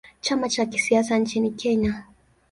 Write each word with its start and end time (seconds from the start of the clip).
Chama 0.21 0.49
cha 0.49 0.65
kisiasa 0.65 1.17
nchini 1.17 1.51
Kenya. 1.51 2.03